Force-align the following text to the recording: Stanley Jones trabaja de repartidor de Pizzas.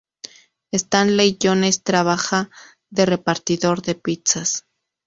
Stanley 0.71 1.37
Jones 1.39 1.83
trabaja 1.83 2.49
de 2.89 3.05
repartidor 3.05 3.83
de 3.83 3.93
Pizzas. 3.93 4.65